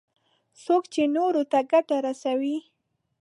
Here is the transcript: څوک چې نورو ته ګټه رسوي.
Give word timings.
څوک 0.63 0.83
چې 0.93 1.03
نورو 1.15 1.41
ته 1.51 1.59
ګټه 1.71 1.97
رسوي. 2.05 2.57